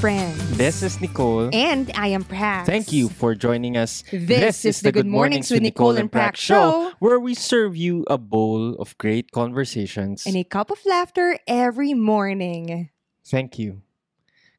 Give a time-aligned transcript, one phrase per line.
[0.00, 0.40] friends.
[0.56, 1.52] This is Nicole.
[1.52, 2.64] And I am Prax.
[2.64, 4.00] Thank you for joining us.
[4.08, 8.16] This, is the Good Mornings with Nicole and Prax show, where we serve you a
[8.16, 10.24] bowl of great conversations.
[10.24, 12.88] and a cup of laughter every morning.
[13.28, 13.84] Thank you.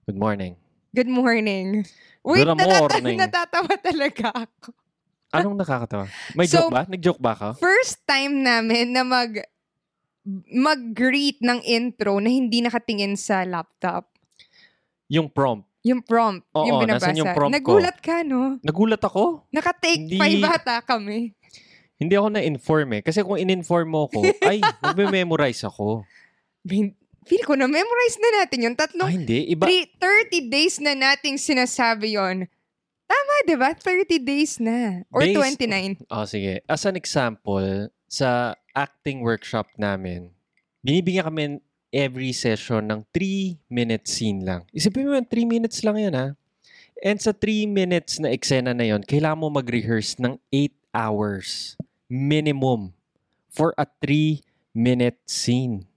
[0.06, 0.62] Good morning.
[0.94, 1.90] Good morning.
[2.22, 3.18] Wait, Good natata- morning.
[3.26, 4.78] natatawa talaga ako.
[5.34, 6.06] Anong nakakatawa?
[6.38, 6.86] May So- joke ba?
[6.86, 7.50] Nag-joke ba ka?
[7.58, 9.42] First time namin na mag
[10.54, 14.06] mag-greet ng intro na hindi nakatingin sa laptop.
[15.12, 15.68] Yung prompt.
[15.84, 17.10] Yung prompt, Oo, yung binabasa.
[17.10, 17.58] nasan yung prompt ko?
[17.58, 18.56] Nagulat ka, no?
[18.62, 19.44] Nagulat ako.
[19.52, 21.36] Naka-take Hindi- five ata kami.
[21.98, 23.02] Hindi ako na-inform eh.
[23.04, 26.06] Kasi kung in-inform mo ko, ay, magme-memorize ako.
[26.64, 28.74] Bin- Feel ko na memorize na natin yun.
[28.74, 29.40] Tatlong Ay, hindi.
[29.48, 29.70] Iba.
[29.70, 32.50] Three- 30 days na nating sinasabi yon.
[33.06, 33.78] Tama, di ba?
[33.78, 35.06] 30 days na.
[35.14, 36.02] Or Days- 29.
[36.10, 36.66] Oh, sige.
[36.66, 37.62] As an example,
[38.08, 40.34] sa acting workshop namin,
[40.82, 41.44] binibigyan kami
[41.92, 44.64] every session ng 3-minute scene lang.
[44.72, 46.28] Isipin mo yun, 3 minutes lang yan ha.
[47.04, 51.76] And sa 3 minutes na eksena na yon, kailangan mo mag-rehearse ng 8 hours
[52.08, 52.96] minimum
[53.52, 55.88] for a 3-minute scene.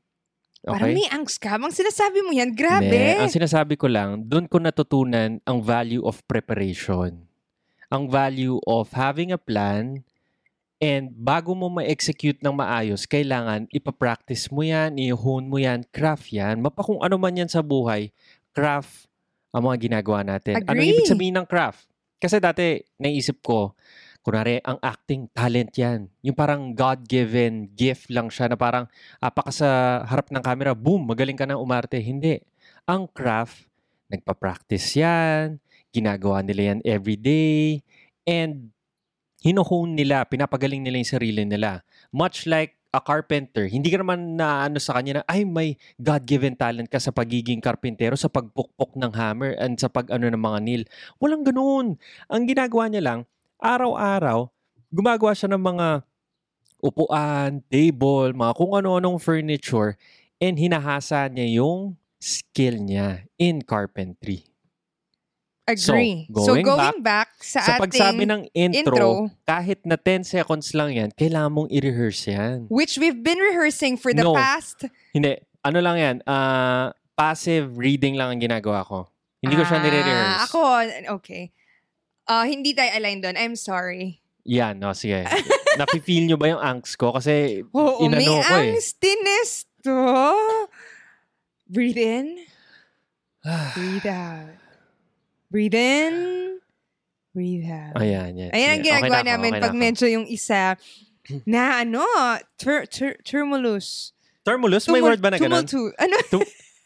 [0.64, 0.96] Parang Okay?
[0.96, 1.60] may angst ka.
[1.60, 3.20] Bang sinasabi mo yan, grabe.
[3.20, 7.28] Ang sinasabi ko lang, doon ko natutunan ang value of preparation.
[7.92, 10.02] Ang value of having a plan
[10.84, 16.60] and bago mo ma-execute ng maayos, kailangan ipapractice mo yan, i-hone mo yan, craft yan.
[16.60, 18.12] Mapa kung ano man yan sa buhay,
[18.52, 19.08] craft
[19.48, 20.60] ang mga ginagawa natin.
[20.60, 20.92] Ano Agree.
[20.92, 21.88] ibig sabihin ng craft?
[22.20, 23.72] Kasi dati, naisip ko,
[24.20, 26.12] kunwari, ang acting, talent yan.
[26.20, 28.84] Yung parang God-given gift lang siya na parang
[29.24, 29.68] apaka sa
[30.04, 31.96] harap ng camera, boom, magaling ka ng umarte.
[31.96, 32.44] Hindi.
[32.84, 33.64] Ang craft,
[34.12, 35.62] nagpa-practice yan,
[35.94, 37.80] ginagawa nila yan everyday,
[38.28, 38.73] and
[39.44, 41.84] hino-hone nila, pinapagaling nila yung sarili nila.
[42.08, 46.56] Much like a carpenter, hindi ka naman na ano sa kanya na, ay, may God-given
[46.56, 50.82] talent ka sa pagiging karpintero, sa pagpukpok ng hammer, and sa pag-ano ng mga nail.
[51.20, 52.00] Walang ganun.
[52.32, 53.20] Ang ginagawa niya lang,
[53.60, 54.48] araw-araw,
[54.88, 55.86] gumagawa siya ng mga
[56.80, 60.00] upuan, table, mga kung ano-anong furniture,
[60.40, 64.53] and hinahasa niya yung skill niya in carpentry.
[65.64, 66.28] Agree.
[66.28, 69.08] So, So, going going, back, sa, Sa ating pagsabi ng intro, intro,
[69.42, 72.68] kahit na 10 seconds lang yan, kailangan mong i-rehearse yan.
[72.68, 74.36] which we've been rehearsing for the No.
[74.36, 74.84] past...
[75.10, 79.08] Hindi, ano lang yan, ah, passive reading lang ang ginagawa ko.
[79.40, 80.40] Hindi ko siya Ah, nire-rehearse.
[80.44, 80.60] Ako,
[81.16, 81.44] okay.
[82.24, 83.36] Ah, hindi tayo align doon.
[83.36, 84.20] I'm sorry.
[84.44, 85.24] Yan, no, sige.
[85.80, 87.12] Napi-feel nyo ba yung angst ko?
[87.12, 88.72] Kasi Oo, inano may ko eh.
[88.72, 89.96] angstiness to.
[91.66, 92.36] Breathe in.
[93.76, 94.63] Breathe out.
[95.54, 96.14] Breathe in.
[97.30, 97.94] Breathe out.
[97.94, 98.50] Ayan, yan.
[98.50, 100.74] Ayan ang okay ginagawa na ako, namin okay pag medyo yung isa
[101.46, 102.02] na ano,
[102.58, 104.10] tur- tur- tumulus.
[104.42, 105.62] Termulus, may Tumul- word ba na ganun?
[105.62, 106.18] tumultu- Ano?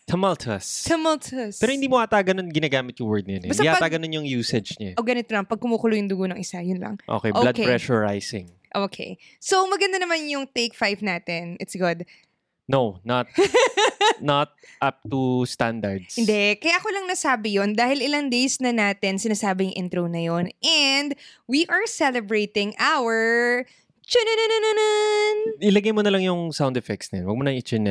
[0.09, 0.85] Tumultuous.
[0.89, 1.61] Tumultus.
[1.61, 3.45] Pero hindi mo ata ganun ginagamit yung word niya.
[3.45, 3.49] Eh.
[3.53, 4.97] Basta Hindi ata ganun yung usage niya.
[4.97, 6.97] O ganito lang, pag kumukulo yung dugo ng isa, yun lang.
[7.05, 7.65] Okay, blood Okay.
[7.65, 8.49] pressure rising.
[8.73, 9.17] Okay.
[9.41, 11.57] So, maganda naman yung take five natin.
[11.61, 12.05] It's good.
[12.69, 13.27] No, not
[14.21, 14.53] not
[14.85, 16.21] up to standards.
[16.21, 16.61] Hindi.
[16.61, 20.53] Kaya ako lang nasabi yon dahil ilang days na natin sinasabi yung intro na yon
[20.61, 21.17] And
[21.49, 23.65] we are celebrating our...
[24.09, 25.61] Chunananan!
[25.61, 27.29] Ilagay mo na lang yung sound effects niyan.
[27.29, 27.85] Huwag mo na i-chin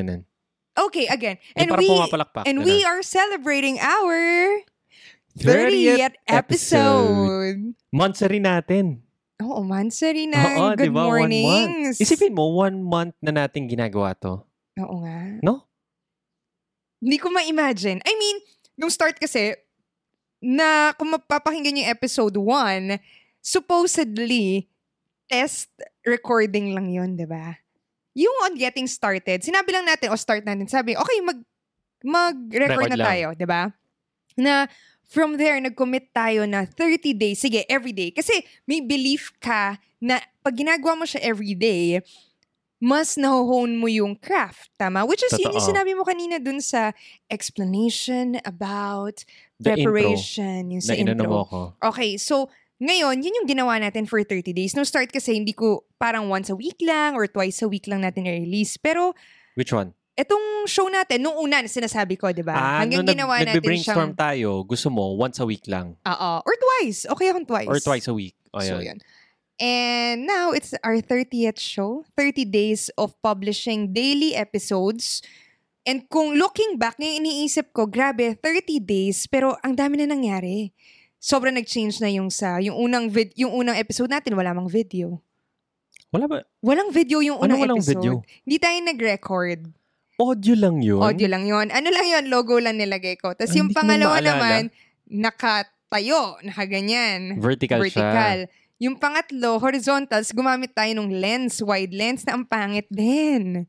[0.77, 1.37] Okay, again.
[1.53, 2.49] And parang we...
[2.49, 4.17] And we are celebrating our
[5.37, 7.77] 30th 30th episode.
[7.93, 9.05] Monthsary natin.
[9.37, 10.41] Oo, mansari na.
[10.41, 11.05] Oo, Good di ba?
[11.05, 11.29] One month.
[11.29, 11.95] mornings.
[12.01, 14.41] Isipin mo, one month na natin ginagawa to.
[14.77, 15.19] Oo nga.
[15.41, 15.65] No?
[17.01, 18.01] Hindi ko ma-imagine.
[18.01, 18.37] I mean,
[18.77, 19.53] nung start kasi,
[20.41, 22.97] na kung mapapakinggan yung episode 1,
[23.41, 24.69] supposedly,
[25.27, 25.69] test
[26.05, 27.57] recording lang yun, di ba?
[28.17, 31.39] Yung on getting started, sinabi lang natin, o start natin, sabi, okay, mag,
[32.01, 33.07] mag-record Record na lang.
[33.13, 33.61] tayo, di ba?
[34.37, 34.69] Na
[35.07, 38.13] from there, nag-commit tayo na 30 days, sige, everyday.
[38.13, 38.33] Kasi
[38.65, 42.01] may belief ka na pag ginagawa mo siya everyday,
[42.77, 44.69] mas nahohone mo yung craft.
[44.77, 45.01] Tama?
[45.03, 45.69] Which is yun yung Totoo.
[45.73, 46.93] sinabi mo kanina dun sa
[47.27, 49.25] explanation about
[49.57, 50.69] The intro preparation.
[50.69, 51.41] Yung na sa mo intro.
[51.45, 51.61] ko.
[51.81, 54.77] Okay, so ngayon, yun yung ginawa natin for 30 days.
[54.77, 58.05] No start kasi hindi ko parang once a week lang or twice a week lang
[58.05, 58.77] natin i-release.
[58.77, 59.17] Pero
[59.57, 59.97] Which one?
[60.13, 62.53] etong show natin, nung una na sinasabi ko, di ba?
[62.53, 64.17] Ah, Hanggang nag- ginawa natin nagbe-brainstorm siyang...
[64.17, 65.93] tayo, gusto mo, once a week lang.
[65.93, 66.31] Oo.
[66.41, 67.05] Or twice.
[67.05, 67.69] Okay akong twice.
[67.69, 68.33] Or twice a week.
[68.49, 68.97] O, So, yun.
[69.57, 72.05] And now, it's our 30th show.
[72.13, 75.25] 30 days of publishing daily episodes.
[75.81, 80.69] And kung looking back, ngayon iniisip ko, grabe, 30 days, pero ang dami na nangyari.
[81.17, 85.17] Sobrang nag-change na yung sa, yung unang, vid, yung unang episode natin, wala mang video.
[86.13, 86.37] Wala ba?
[86.61, 87.97] Walang video yung Ano unang walang episode.
[87.97, 88.13] video?
[88.45, 89.59] Hindi tayo nag-record.
[90.21, 91.01] Audio lang yun?
[91.01, 91.67] Audio lang yun.
[91.73, 93.33] Ano lang yun, logo lang nilagay ko.
[93.33, 94.69] Tapos Ay, yung pangalawa naman,
[95.09, 97.41] nakatayo, nakaganyan.
[97.41, 98.45] Vertical, siya.
[98.77, 103.65] Yung pangatlo, horizontals, gumamit tayo ng lens, wide lens na ang pangit din.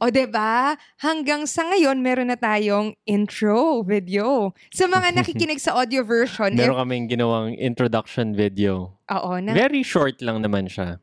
[0.00, 0.74] O ba?
[1.00, 4.52] Hanggang sa ngayon meron na tayong intro video.
[4.72, 8.96] Sa mga nakikinig sa audio version, if, Meron kaming ginawang introduction video.
[9.12, 10.98] oo, na Very short lang naman siya.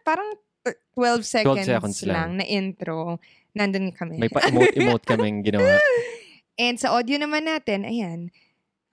[0.00, 2.14] parang t- 12 seconds, seconds lang.
[2.16, 3.20] lang na intro.
[3.52, 4.16] Nandun kami.
[4.16, 5.76] May pa-emote-emote kaming ginawa.
[6.60, 8.32] And sa audio naman natin, ayan.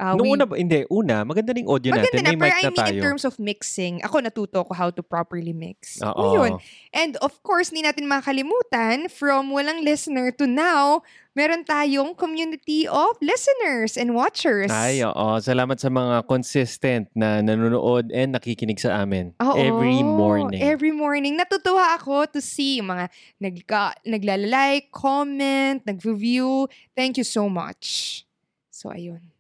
[0.04, 0.60] Uh, Nung we- una ba?
[0.60, 1.24] Hindi, una.
[1.24, 2.20] Maganda ning audio Maganda natin.
[2.20, 2.92] na, May pero mic I na mean tayo.
[2.92, 6.04] in terms of mixing, ako natuto ko how to properly mix.
[6.04, 6.36] Oo.
[6.36, 6.60] Yun.
[6.92, 11.02] And of course, hindi natin makalimutan, from walang listener to now,
[11.34, 14.70] meron tayong community of listeners and watchers.
[14.70, 15.40] Ay, oo.
[15.40, 19.34] Salamat sa mga consistent na nanonood and nakikinig sa amin.
[19.42, 20.62] Oo, Every morning.
[20.62, 21.34] Every morning.
[21.34, 23.10] Natutuwa ako to see mga
[23.42, 26.70] nagka, naglalike, comment, nag-review.
[26.94, 28.22] Thank you so much.
[28.70, 29.34] So, ayun.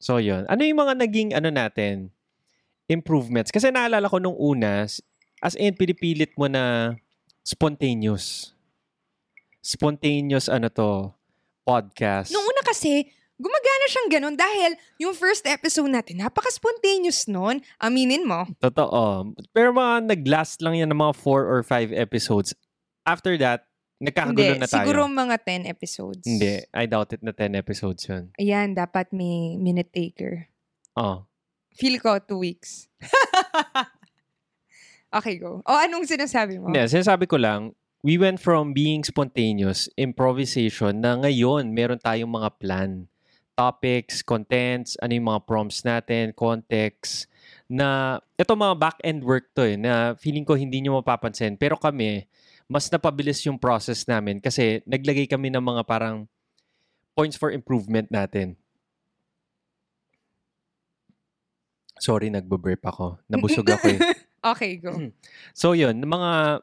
[0.00, 0.48] So, yun.
[0.48, 2.08] Ano yung mga naging, ano natin,
[2.88, 3.52] improvements?
[3.52, 4.88] Kasi naalala ko nung una,
[5.44, 6.96] as in, pinipilit mo na
[7.44, 8.56] spontaneous.
[9.60, 11.12] Spontaneous, ano to,
[11.68, 12.32] podcast.
[12.32, 17.64] Nung una kasi, gumagana siyang ganun dahil yung first episode natin, napaka-spontaneous nun.
[17.80, 18.48] Aminin mo.
[18.60, 19.32] Totoo.
[19.52, 22.56] Pero mga nag-last lang yan ng mga four or five episodes.
[23.04, 23.69] After that,
[24.00, 24.80] nagkakagulo Hindi, na tayo.
[24.80, 26.24] siguro mga 10 episodes.
[26.24, 26.64] Hindi.
[26.72, 28.32] I doubt it na 10 episodes yun.
[28.40, 30.48] Ayan, dapat may minute taker.
[30.96, 31.28] Oh.
[31.76, 32.88] Feel ko, two weeks.
[35.16, 35.60] okay, go.
[35.62, 36.72] O, anong sinasabi mo?
[36.72, 42.50] Hindi, sinasabi ko lang, we went from being spontaneous, improvisation, na ngayon, meron tayong mga
[42.56, 42.90] plan.
[43.54, 47.28] Topics, contents, ano yung mga prompts natin, context,
[47.70, 51.60] na ito mga back-end work to eh, na feeling ko hindi nyo mapapansin.
[51.60, 52.24] Pero kami,
[52.70, 56.30] mas napabilis yung process namin kasi naglagay kami ng mga parang
[57.18, 58.54] points for improvement natin.
[61.98, 63.18] Sorry, nagbo-burp ako.
[63.26, 64.00] Nabusog ako eh.
[64.54, 64.94] okay, go.
[65.52, 66.62] So yun, mga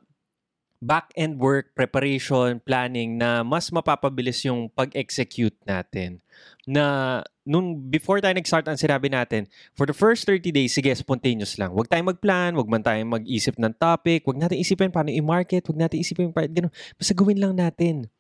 [0.80, 6.24] back-end work, preparation, planning na mas mapapabilis yung pag-execute natin.
[6.64, 11.56] Na nung before tayo nag-start ang sinabi natin, for the first 30 days, sige, spontaneous
[11.56, 11.72] lang.
[11.72, 15.80] Huwag tayong mag-plan, huwag man tayong mag-isip ng topic, huwag natin isipin paano i-market, huwag
[15.80, 16.74] natin isipin paano, ganun.
[17.00, 18.12] Basta gawin lang natin.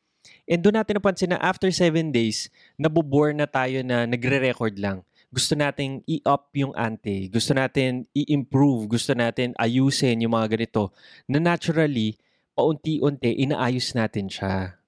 [0.48, 2.48] And doon natin napansin na after 7 days,
[2.80, 9.12] nabobore na tayo na nagre-record lang gusto nating i-up yung ante, gusto natin i-improve, gusto
[9.12, 10.96] natin ayusin yung mga ganito,
[11.28, 12.16] na naturally,
[12.56, 14.80] paunti-unti, inaayos natin siya.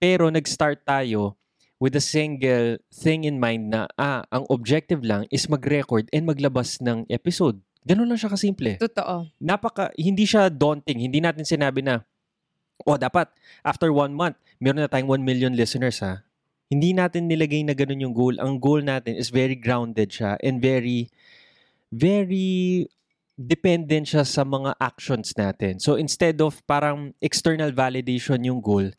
[0.00, 1.36] Pero nag-start tayo
[1.82, 6.78] with a single thing in mind na, ah, ang objective lang is mag-record and maglabas
[6.80, 7.58] ng episode.
[7.84, 8.80] Ganun lang siya kasimple.
[8.80, 9.28] Totoo.
[9.42, 11.04] Napaka, hindi siya daunting.
[11.04, 12.00] Hindi natin sinabi na,
[12.88, 13.28] oh, dapat,
[13.60, 16.24] after one month, meron na tayong 1 million listeners, ha?
[16.72, 18.40] Hindi natin nilagay na ganun yung goal.
[18.40, 21.12] Ang goal natin is very grounded siya and very,
[21.92, 22.88] very
[23.36, 25.82] dependent siya sa mga actions natin.
[25.82, 28.90] So instead of parang external validation yung goal,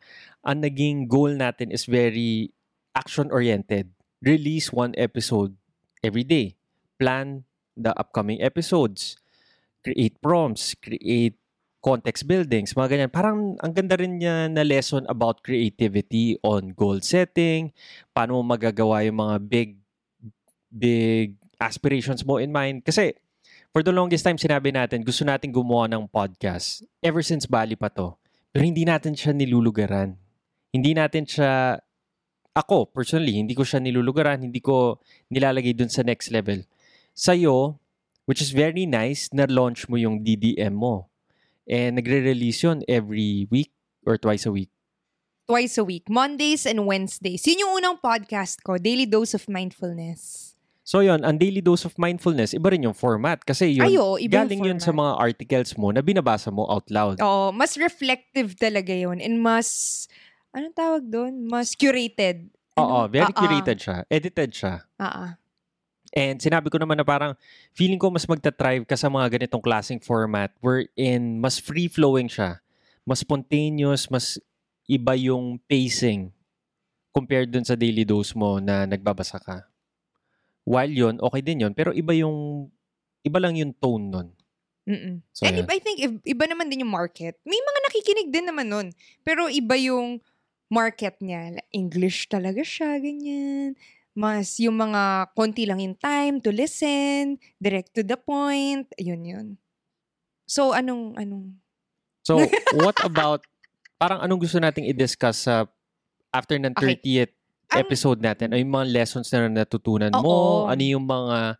[0.46, 2.54] ang naging goal natin is very
[2.96, 3.92] action-oriented.
[4.24, 5.52] Release one episode
[6.00, 6.56] every day.
[6.96, 7.44] Plan
[7.76, 9.20] the upcoming episodes.
[9.84, 10.72] Create prompts.
[10.72, 11.36] Create
[11.86, 13.10] context buildings, mga ganyan.
[13.14, 17.70] Parang ang ganda rin niya na lesson about creativity on goal setting,
[18.10, 19.78] paano mo magagawa yung mga big,
[20.66, 22.82] big aspirations mo in mind.
[22.82, 23.14] Kasi
[23.70, 26.82] for the longest time, sinabi natin, gusto natin gumawa ng podcast.
[26.98, 28.18] Ever since Bali pa to.
[28.50, 30.18] Pero hindi natin siya nilulugaran.
[30.74, 31.78] Hindi natin siya,
[32.56, 34.96] ako personally, hindi ko siya nilulugaran, hindi ko
[35.28, 36.64] nilalagay dun sa next level.
[37.12, 37.76] Sa'yo,
[38.24, 41.12] which is very nice, na-launch mo yung DDM mo.
[41.68, 43.76] And nagre-release yun every week
[44.08, 44.72] or twice a week.
[45.44, 46.08] Twice a week.
[46.08, 47.44] Mondays and Wednesdays.
[47.44, 50.56] Yun yung unang podcast ko, Daily Dose of Mindfulness.
[50.86, 53.42] So yun, ang daily dose of mindfulness, iba rin yung format.
[53.42, 56.62] Kasi yun, Ay, oo, iba yung galing yun sa mga articles mo na binabasa mo
[56.70, 57.18] out loud.
[57.18, 60.06] Oo, mas reflective talaga yun and mas,
[60.56, 61.44] anong tawag doon?
[61.44, 62.48] Mas curated.
[62.74, 63.12] Oo, Ano?
[63.12, 63.38] very Ah, ah.
[63.38, 63.96] curated siya.
[64.08, 64.74] Edited siya.
[64.96, 65.30] Ah, ah.
[66.10, 67.36] And sinabi ko naman na parang
[67.70, 72.64] feeling ko mas magta-thrive ka sa mga ganitong klaseng format wherein mas free-flowing siya.
[73.04, 74.40] Mas spontaneous, mas
[74.86, 76.32] iba yung pacing
[77.12, 79.68] compared dun sa daily dose mo na nagbabasa ka.
[80.64, 81.72] While yun, okay din yun.
[81.72, 82.68] Pero iba yung,
[83.22, 84.28] iba lang yung tone nun.
[84.86, 85.18] Mm-mm.
[85.30, 85.62] So, And yeah.
[85.62, 87.36] iba, I think if- iba naman din yung market.
[87.42, 88.86] May mga nakikinig din naman nun.
[89.20, 90.22] Pero iba yung
[90.68, 91.58] market niya.
[91.70, 93.78] English talaga siya, ganyan.
[94.16, 99.46] Mas yung mga konti lang yung time to listen, direct to the point, ayun yun.
[100.48, 101.60] So, anong, anong,
[102.26, 102.40] So,
[102.82, 103.46] what about
[104.02, 105.70] parang anong gusto nating i-discuss sa
[106.34, 106.98] after ng Okay.
[106.98, 107.32] 30th
[107.70, 108.50] Ang- episode natin?
[108.50, 110.22] Ano yung mga lessons na natutunan Oo.
[110.22, 110.36] mo?
[110.66, 111.54] Ano yung mga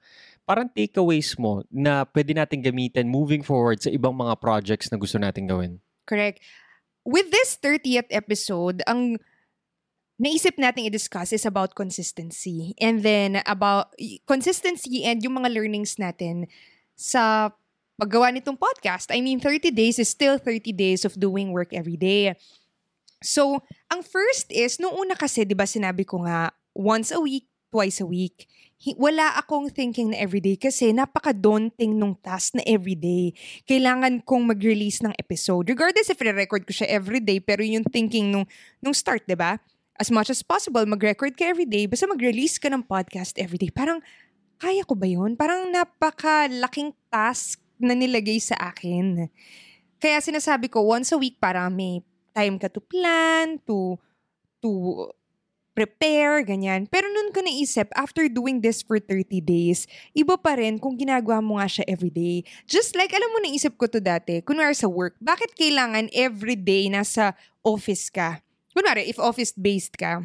[0.47, 5.19] parang takeaways mo na pwede natin gamitin moving forward sa ibang mga projects na gusto
[5.19, 5.79] natin gawin?
[6.07, 6.39] Correct.
[7.07, 9.23] With this 30th episode, ang
[10.19, 12.75] naisip nating i-discuss is about consistency.
[12.83, 13.95] And then about
[14.27, 16.51] consistency and yung mga learnings natin
[16.99, 17.55] sa
[17.95, 19.15] paggawa nitong podcast.
[19.15, 22.35] I mean, 30 days is still 30 days of doing work every day.
[23.23, 27.47] So, ang first is, nung una kasi, di ba sinabi ko nga, once a week,
[27.71, 28.51] twice a week.
[28.77, 33.33] Wala akong thinking na everyday kasi napaka-daunting nung task na everyday
[33.65, 35.73] kailangan kong mag-release ng episode.
[35.73, 38.45] Regardless if re-record ko siya everyday, pero yun yung thinking nung,
[38.85, 39.57] nung start, di ba?
[39.97, 43.73] As much as possible, mag-record ka everyday, basta mag-release ka ng podcast everyday.
[43.73, 44.05] Parang,
[44.61, 45.41] kaya ko ba yun?
[45.41, 49.25] Parang napaka-laking task na nilagay sa akin.
[49.97, 52.05] Kaya sinasabi ko, once a week, parang may
[52.37, 53.97] time ka to plan, to,
[54.61, 54.69] to
[55.77, 56.89] prepare, ganyan.
[56.89, 59.85] Pero nun ko naisip, after doing this for 30 days,
[60.17, 62.41] iba pa rin kung ginagawa mo nga siya everyday.
[62.65, 67.37] Just like, alam mo, naisip ko to dati, kunwari sa work, bakit kailangan everyday nasa
[67.61, 68.41] office ka?
[68.73, 70.25] Kunwari, if office-based ka,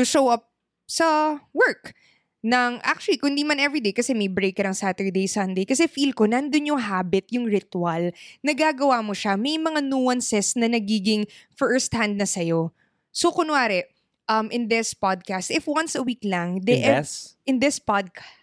[0.00, 0.48] to show up
[0.88, 1.92] sa work.
[2.40, 6.24] Nang, actually, kundi man everyday, kasi may break ka ng Saturday, Sunday, kasi feel ko,
[6.24, 8.08] nandun yung habit, yung ritual,
[8.40, 12.72] nagagawa mo siya, may mga nuances na nagiging first hand na sa'yo.
[13.12, 13.84] So, kunwari,
[14.30, 17.34] um, in this podcast, if once a week lang, they, Invest?
[17.42, 18.38] in this podcast,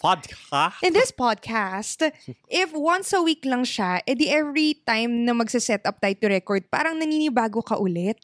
[0.00, 0.80] Podcast?
[0.80, 1.98] in this podcast,
[2.48, 6.64] if once a week lang siya, edi every time na magsa-set up tayo to record,
[6.72, 8.16] parang naninibago ka ulit.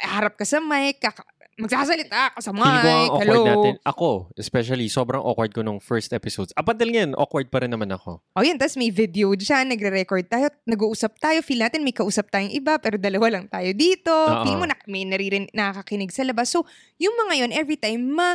[0.00, 3.44] Harap ka sa mic, kaka- magsasalita ka sa mic, Feeling ko ang awkward hello.
[3.46, 3.74] natin.
[3.86, 6.50] Ako, especially, sobrang awkward ko nung first episodes.
[6.58, 8.18] Up until ngayon, awkward pa rin naman ako.
[8.34, 12.50] O yun, tapos may video dyan, nagre-record tayo, nag-uusap tayo, feel natin may kausap tayong
[12.50, 14.10] iba, pero dalawa lang tayo dito.
[14.10, 14.42] Oo.
[14.42, 16.50] Feel mo na may naririn, nakakakinig sa labas.
[16.50, 16.66] So,
[16.98, 18.34] yung mga yun, every time, ma,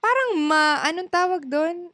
[0.00, 1.92] parang ma, anong tawag doon?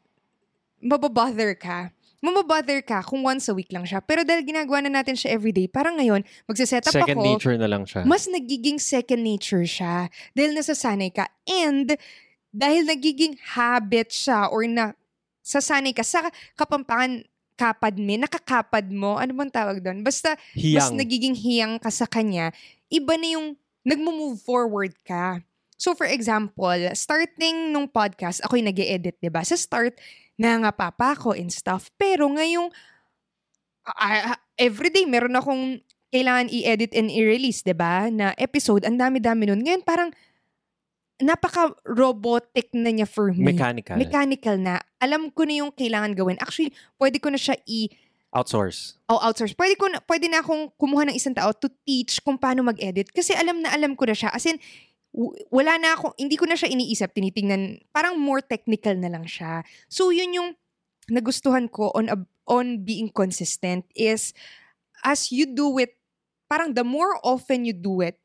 [0.85, 1.91] Mababother ka.
[2.25, 4.01] Mababother ka kung once a week lang siya.
[4.01, 7.69] Pero dahil ginagawa na natin siya everyday, parang ngayon, magsiset up Second ako, nature na
[7.69, 8.09] lang siya.
[8.09, 10.09] mas nagiging second nature siya.
[10.33, 11.29] Dahil nasasanay ka.
[11.45, 11.93] And
[12.49, 14.97] dahil nagiging habit siya or na
[15.45, 20.01] sasanay ka sa kapampangan kapad me, nakakapad mo, ano bang tawag doon?
[20.01, 20.97] Basta mas Hiyang.
[20.97, 22.51] nagiging hiyang ka sa kanya,
[22.89, 23.47] iba na yung
[23.85, 25.45] nagmo-move forward ka.
[25.77, 29.43] So for example, starting nung podcast, ako'y nag edit 'di ba?
[29.45, 29.99] Sa start,
[30.37, 31.91] nangapapa ako and stuff.
[31.95, 32.71] Pero ngayong
[33.87, 38.07] ah, everyday meron akong kailangan i-edit and i-release, 'di ba?
[38.09, 39.63] Na episode, ang dami-dami nun.
[39.63, 40.11] Ngayon parang
[41.19, 43.55] napaka-robotic na niya for me.
[43.55, 43.95] Mechanical.
[43.99, 44.83] Mechanical na.
[44.99, 46.39] Alam ko na yung kailangan gawin.
[46.43, 47.91] Actually, pwede ko na siya i-
[48.35, 48.99] Outsource.
[49.07, 49.55] o outsource.
[49.55, 53.15] Pwede ko na, pwede na akong kumuha ng isang tao to teach kung paano mag-edit
[53.15, 54.35] kasi alam na alam ko na siya.
[54.35, 54.59] As in,
[55.55, 59.63] wala na ako, hindi ko na siya iniisip, tinitingnan, parang more technical na lang siya.
[59.87, 60.49] So yun yung
[61.07, 64.35] nagustuhan ko on a- on being consistent is
[65.07, 65.97] as you do it,
[66.51, 68.19] parang the more often you do it,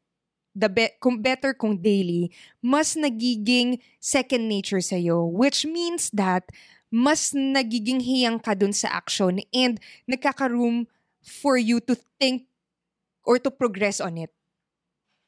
[0.58, 5.24] the be- kung better kung daily, mas nagiging second nature sa'yo.
[5.30, 6.50] Which means that
[6.90, 9.78] mas nagiging hiyang ka dun sa action and
[10.10, 10.90] nagkaka-room
[11.22, 12.50] for you to think
[13.24, 14.34] or to progress on it.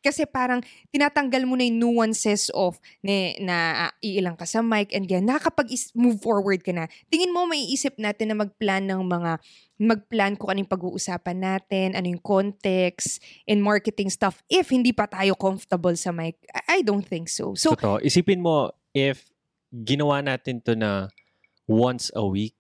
[0.02, 4.90] Kasi parang tinatanggal mo na yung nuances of na, na ah, iilang ka sa mic
[4.92, 5.30] and ganyan.
[5.30, 6.90] Nakakapag-move forward ka na.
[7.14, 9.38] Tingin mo, may isip natin na mag-plan ng mga,
[9.82, 15.34] mag-plan kung anong pag-uusapan natin, ano yung context, and marketing stuff if hindi pa tayo
[15.34, 16.38] comfortable sa mic.
[16.50, 17.54] I, I don't think so.
[17.58, 18.02] So, Totoo.
[18.02, 19.26] Isipin mo, if
[19.72, 21.10] ginawa natin to na
[21.66, 22.58] once a week,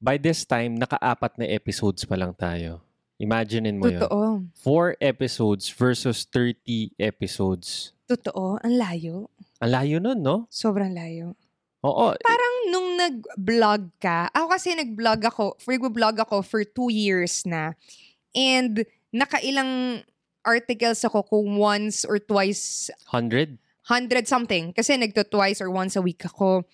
[0.00, 2.80] by this time, naka-apat na episodes pa lang tayo.
[3.20, 4.00] Imaginein mo yun.
[4.00, 4.20] totoo.
[4.56, 7.92] Four episodes versus 30 episodes.
[8.08, 8.56] Totoo.
[8.64, 9.28] Ang layo.
[9.60, 10.48] Ang layo nun, no?
[10.48, 11.36] Sobrang layo.
[11.84, 12.16] Oo.
[12.16, 17.76] Parang nung nag-vlog ka, ako kasi nag-vlog ako, nag-vlog ako for two years na.
[18.32, 20.04] And nakailang
[20.44, 23.60] articles ako kung once or twice, 100?
[23.84, 24.72] hundred something.
[24.72, 26.64] Kasi nagto twice or once a week ako.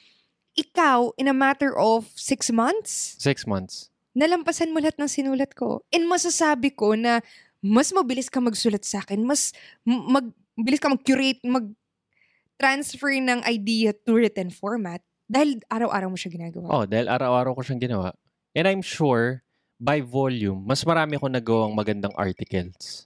[0.56, 3.90] Ikaw, in a matter of six months, Six months.
[4.16, 5.84] Nalampasan mo lahat ng sinulat ko.
[5.92, 7.20] And masasabi ko na
[7.60, 9.52] mas mabilis ka magsulat sa akin, mas
[9.84, 16.66] mag, mabilis ka mag-curate, mag-transfer ng idea to written format dahil araw-araw mo siya ginagawa.
[16.72, 18.16] Oh, dahil araw-araw ko siyang ginawa.
[18.56, 19.44] And I'm sure,
[19.76, 23.04] by volume, mas marami akong nagawang magandang articles.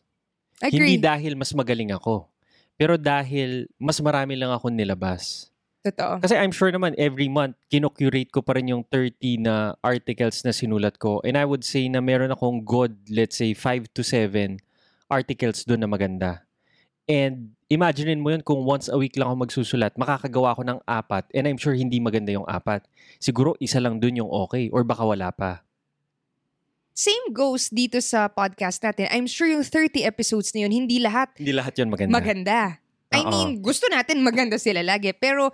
[0.63, 0.95] Agree.
[0.95, 2.31] Hindi dahil mas magaling ako.
[2.79, 5.51] Pero dahil mas marami lang akong nilabas.
[5.81, 6.21] Totoo.
[6.21, 10.53] Kasi I'm sure naman every month, kinocurate ko pa rin yung 30 na articles na
[10.53, 11.25] sinulat ko.
[11.25, 14.61] And I would say na meron akong good, let's say, 5 to 7
[15.09, 16.45] articles doon na maganda.
[17.09, 21.27] And imaginein mo yun kung once a week lang ako magsusulat, makakagawa ako ng apat
[21.35, 22.85] and I'm sure hindi maganda yung apat.
[23.19, 25.65] Siguro isa lang dun yung okay or baka wala pa.
[26.93, 29.09] Same goes dito sa podcast natin.
[29.09, 32.13] I'm sure yung 30 episodes na yun, hindi lahat Hindi lahat yun maganda.
[32.13, 32.61] maganda.
[33.11, 33.31] I Oo.
[33.33, 35.11] mean, gusto natin maganda sila lagi.
[35.11, 35.51] Pero,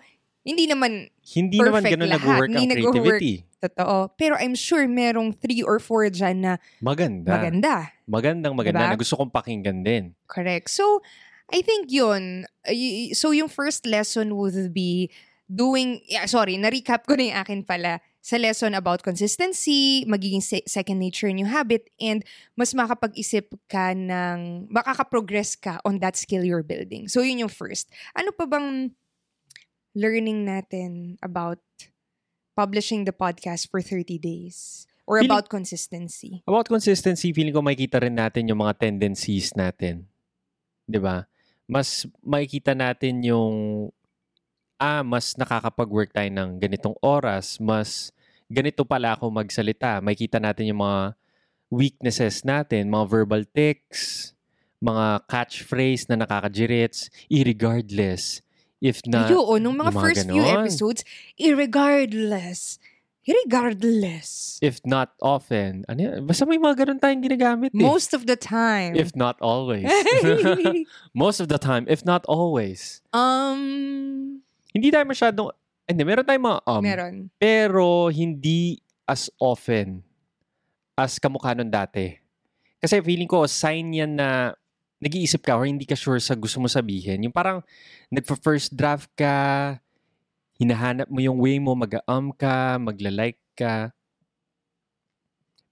[0.47, 2.23] hindi naman hindi naman ganun lahat.
[2.23, 2.95] nag-work Hindi ang nag-work.
[2.95, 3.35] creativity.
[3.59, 3.97] totoo.
[4.15, 7.35] Pero I'm sure merong 3 or 4 dyan na Maganda.
[7.35, 7.75] maganda.
[8.07, 8.93] Magandang maganda Diba?
[8.95, 10.15] na gusto kong pakinggan din.
[10.31, 10.71] Correct.
[10.71, 11.03] So,
[11.51, 12.47] I think yun.
[13.13, 15.11] So, yung first lesson would be
[15.51, 20.67] doing, yeah, sorry, na-recap ko na yung akin pala sa lesson about consistency, magiging se-
[20.67, 22.27] second nature yung habit, and
[22.59, 27.07] mas makapag-isip ka ng, makaka-progress ka on that skill you're building.
[27.07, 27.87] So, yun yung first.
[28.19, 28.91] Ano pa bang
[29.97, 31.59] learning natin about
[32.53, 34.85] publishing the podcast for 30 days?
[35.09, 36.45] Or Feeling- about consistency?
[36.45, 40.05] About consistency, feeling ko makikita rin natin yung mga tendencies natin.
[41.01, 41.25] ba?
[41.65, 43.89] Mas makikita natin yung
[44.77, 48.13] ah, mas nakakapag-work tayo ng ganitong oras, mas
[48.47, 50.05] ganito pala ako magsalita.
[50.05, 51.17] Makikita natin yung mga
[51.73, 54.33] weaknesses natin, mga verbal tics,
[54.79, 58.45] mga catchphrase na nakakajirits, irregardless.
[58.77, 60.61] If na, Ayun, nung mga mga first few ganon.
[60.63, 61.01] episodes,
[61.37, 62.77] irregardless.
[63.27, 64.61] Irregardless.
[64.63, 66.17] if not often, ano yan?
[66.23, 67.83] Basta may mga ganun tayong ginagamit eh.
[67.83, 68.95] Most of the time.
[68.95, 69.83] If not always.
[71.17, 73.03] Most of the time, if not always.
[73.11, 74.39] um,
[74.71, 75.51] Hindi tayo masyadong,
[75.89, 77.15] hindi, meron tayong mga um, meron.
[77.35, 78.79] pero hindi
[79.09, 80.05] as often
[80.95, 82.15] as kamukha nun dati.
[82.79, 84.53] Kasi feeling ko, sign yan na
[85.01, 87.29] nag-iisip ka or hindi ka sure sa gusto mo sabihin.
[87.29, 87.61] Yung parang
[88.09, 89.77] nagpa-first draft ka,
[90.57, 93.93] hinahanap mo yung way mo, mag-um ka, magla-like ka.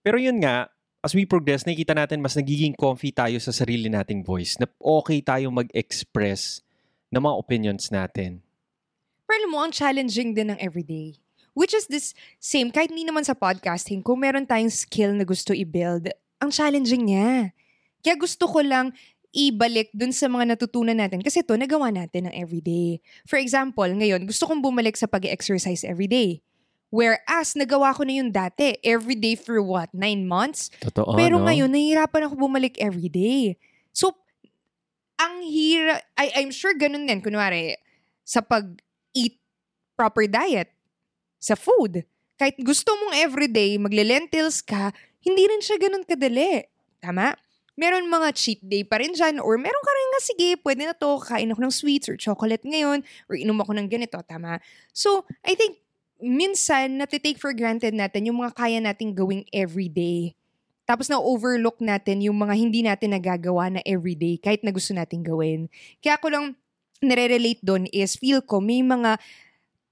[0.05, 0.69] Pero yun nga,
[1.01, 5.25] as we progress, nakikita natin mas nagiging comfy tayo sa sarili nating voice na okay
[5.25, 6.61] tayo mag-express
[7.09, 8.45] ng mga opinions natin.
[9.25, 11.17] Pero mo, ang challenging din ng everyday.
[11.57, 15.55] Which is this same, kahit hindi naman sa podcasting, kung meron tayong skill na gusto
[15.55, 17.55] i-build, ang challenging niya.
[18.05, 18.93] Kaya gusto ko lang
[19.35, 21.19] ibalik dun sa mga natutunan natin.
[21.21, 23.03] Kasi to nagawa natin ng everyday.
[23.27, 26.41] For example, ngayon, gusto kong bumalik sa pag-exercise everyday.
[26.95, 28.79] Whereas, nagawa ko na yun dati.
[28.87, 29.91] Everyday for what?
[29.91, 30.71] Nine months?
[30.79, 31.51] Totoo, Pero no?
[31.51, 33.59] ngayon, nahihirapan ako bumalik everyday.
[33.91, 34.15] So,
[35.19, 37.75] ang hira, I, I'm sure ganun din, kunwari,
[38.23, 39.43] sa pag-eat
[39.99, 40.71] proper diet,
[41.43, 42.07] sa food.
[42.39, 46.63] Kahit gusto mong everyday, magle-lentils ka, hindi rin siya ganun kadali.
[47.03, 47.35] Tama?
[47.75, 50.95] Meron mga cheat day pa rin dyan, or meron ka rin nga, sige, pwede na
[50.95, 54.63] to, kain ako ng sweets or chocolate ngayon, or inom ako ng ganito, tama?
[54.95, 55.83] So, I think,
[56.23, 60.39] minsan, natitake for granted natin yung mga kaya nating gawing everyday.
[60.85, 65.73] Tapos na-overlook natin yung mga hindi natin nagagawa na everyday kahit na gusto nating gawin.
[66.05, 66.45] Kaya ako lang
[67.01, 69.17] nare-relate doon is feel ko may mga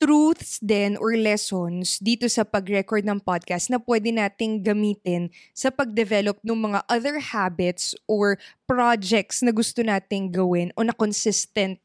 [0.03, 6.43] truths din or lessons dito sa pag-record ng podcast na pwede nating gamitin sa pag-develop
[6.43, 8.35] ng mga other habits or
[8.67, 11.79] projects na gusto nating gawin on a consistent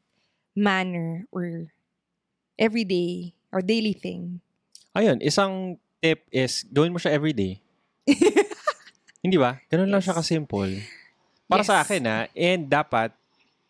[0.50, 1.70] manner or
[2.58, 4.42] everyday or daily thing.
[4.98, 7.62] Ayun, isang tip is gawin mo siya everyday.
[9.22, 9.62] Hindi ba?
[9.70, 10.26] Ganun lang siya Yes.
[10.26, 10.72] ka-simple.
[11.46, 11.82] Para sa Yes.
[11.86, 13.14] akin ha, and dapat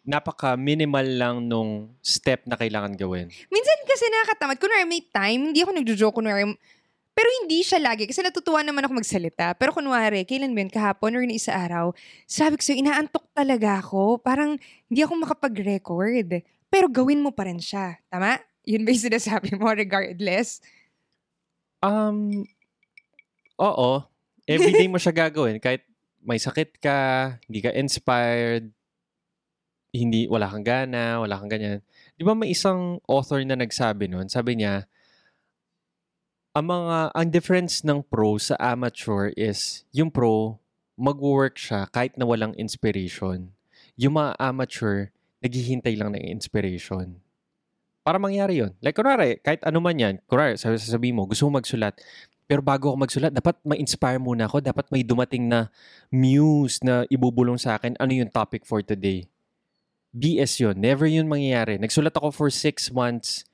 [0.09, 3.29] napaka-minimal lang nung step na kailangan gawin.
[3.53, 4.63] Minsan kasi nakakatamad.
[4.63, 6.47] Kunwari may time, hindi ako nagjo-joke kunwari.
[7.19, 9.59] Pero hindi siya lagi kasi natutuwa naman ako magsalita.
[9.59, 11.91] Pero kunwari, kailan ba yun, kahapon or isa araw,
[12.31, 14.23] sabi ko sa'yo, inaantok talaga ako.
[14.23, 14.55] Parang
[14.87, 16.47] hindi ako makapag-record.
[16.71, 17.99] Pero gawin mo pa rin siya.
[18.07, 18.39] Tama?
[18.63, 20.63] Yun ba yung sinasabi mo regardless?
[21.83, 22.47] Um,
[23.59, 24.07] oo.
[24.47, 25.59] Everyday mo siya gagawin.
[25.59, 25.83] Kahit
[26.23, 28.71] may sakit ka, hindi ka inspired,
[29.91, 31.83] hindi, wala kang gana, wala kang ganyan.
[32.19, 34.27] Di ba may isang author na nagsabi nun?
[34.27, 34.91] Sabi niya,
[36.51, 40.59] ang mga, ang difference ng pro sa amateur is, yung pro,
[40.99, 43.55] mag-work siya kahit na walang inspiration.
[43.95, 47.23] Yung mga amateur, naghihintay lang ng inspiration.
[48.03, 48.75] Para mangyari yun.
[48.83, 51.95] Like, kunwari, kahit ano man yan, kunwari, sabi, mo, gusto mo magsulat,
[52.51, 54.59] pero bago ako magsulat, dapat ma-inspire muna ako.
[54.59, 55.71] Dapat may dumating na
[56.11, 57.95] muse na ibubulong sa akin.
[58.01, 59.29] Ano yung topic for today?
[60.13, 60.77] BS yun.
[60.81, 61.77] Never yun mangyayari.
[61.77, 63.45] Nagsulat ako for six months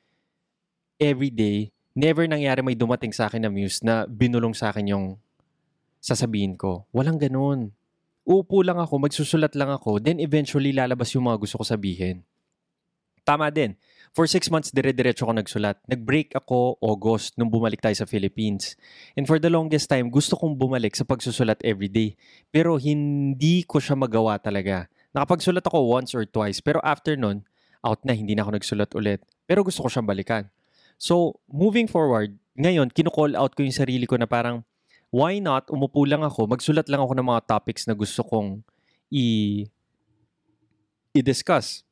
[1.03, 1.75] every day.
[1.95, 5.07] Never nangyari may dumating sa akin na muse na binulong sa akin yung
[6.03, 6.85] sasabihin ko.
[6.91, 7.71] Walang ganun.
[8.25, 12.25] Uupo lang ako, magsusulat lang ako, then eventually lalabas yung mga gusto ko sabihin.
[13.25, 13.77] Tama din.
[14.15, 15.81] For six months, dire-diretso ako nagsulat.
[15.89, 18.77] Nag-break ako August nung bumalik tayo sa Philippines.
[19.17, 22.15] And for the longest time, gusto kong bumalik sa pagsusulat everyday.
[22.53, 24.87] Pero hindi ko siya magawa talaga.
[25.15, 26.59] Nakapagsulat ako once or twice.
[26.59, 27.47] Pero after nun,
[27.87, 29.21] out na, hindi na ako nagsulat ulit.
[29.47, 30.51] Pero gusto ko siyang balikan.
[30.99, 34.67] So, moving forward, ngayon, kino-call out ko yung sarili ko na parang,
[35.15, 38.63] why not, umupo lang ako, magsulat lang ako ng mga topics na gusto kong
[39.15, 39.71] i-
[41.15, 41.87] i-discuss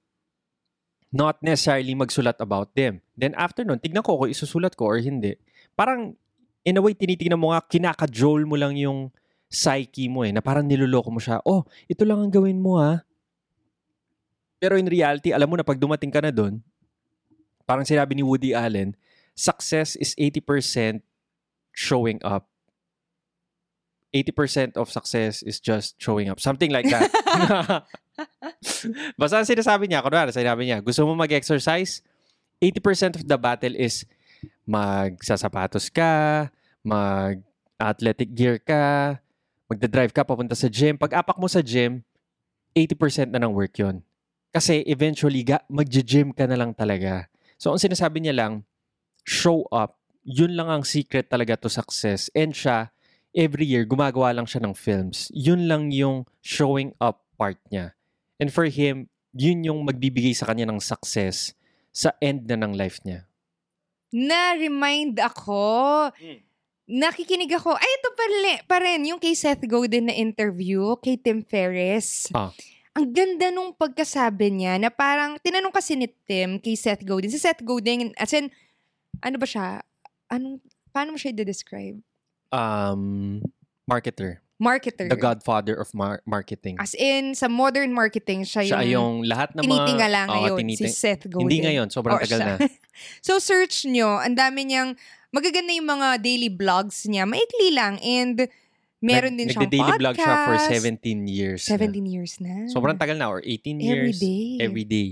[1.12, 3.04] not necessarily magsulat about them.
[3.14, 5.36] Then after nun, tignan ko kung isusulat ko or hindi.
[5.76, 6.16] Parang,
[6.64, 9.12] in a way, tinitignan mo nga, kinakajol mo lang yung
[9.52, 13.04] psyche mo eh, na parang niloloko mo siya, oh, ito lang ang gawin mo ha.
[14.62, 16.62] Pero in reality, alam mo na pag dumating ka na doon,
[17.66, 18.94] parang sinabi ni Woody Allen,
[19.34, 21.02] success is 80%
[21.74, 22.46] showing up.
[24.14, 26.38] 80% of success is just showing up.
[26.38, 27.10] Something like that.
[29.18, 32.04] Basta ang sinasabi niya, kunwari, sinabi niya, gusto mo mag-exercise?
[32.62, 34.06] 80% of the battle is
[34.62, 36.46] magsasapatos ka,
[36.86, 39.18] mag-athletic gear ka,
[39.66, 40.94] magdadrive ka papunta sa gym.
[40.94, 42.04] Pag apak mo sa gym,
[42.76, 44.04] 80% na ng work yon.
[44.52, 47.26] Kasi eventually, ga- mag-gym ka na lang talaga.
[47.56, 48.52] So, ang sinasabi niya lang,
[49.24, 49.96] show up.
[50.22, 52.28] Yun lang ang secret talaga to success.
[52.36, 52.92] And siya,
[53.32, 55.32] every year, gumagawa lang siya ng films.
[55.32, 57.96] Yun lang yung showing up part niya.
[58.36, 61.56] And for him, yun yung magbibigay sa kanya ng success
[61.88, 63.24] sa end na ng life niya.
[64.12, 66.12] Na-remind ako.
[66.20, 66.40] Mm.
[66.92, 67.72] Nakikinig ako.
[67.72, 69.00] Ay, ito pa, rin- pa rin.
[69.08, 72.28] Yung kay Seth Godin na interview, kay Tim Ferriss.
[72.36, 72.52] Ah.
[72.92, 77.32] Ang ganda nung pagkasabi niya na parang, tinanong kasi ni Tim kay Seth Godin.
[77.32, 78.52] Si Seth Godin, as in,
[79.24, 79.80] ano ba siya?
[80.28, 80.60] Anong,
[80.92, 82.04] paano mo siya i-describe?
[82.52, 83.40] Um,
[83.88, 84.44] marketer.
[84.60, 85.08] Marketer.
[85.08, 86.76] The godfather of mar- marketing.
[86.78, 89.72] As in, sa modern marketing, siya yung, Siya yung lahat ng mga...
[89.72, 91.48] tinitingala ngayon, si tiniting- Seth Godin.
[91.48, 92.54] Hindi ngayon, sobrang Oo, tagal siya.
[92.60, 92.68] na.
[93.26, 94.20] so, search nyo.
[94.20, 94.92] Ang dami niyang,
[95.32, 97.24] magaganda yung mga daily vlogs niya.
[97.24, 97.96] Maikli lang.
[98.04, 98.46] And,
[99.02, 99.98] meron din siyang podcast.
[99.98, 101.62] vlog siya for 17 years.
[101.64, 101.74] na.
[101.76, 102.54] 17 years na.
[102.66, 104.18] Sobrang tagal na, or 18 Every years.
[104.18, 104.44] day.
[104.58, 105.08] Every day.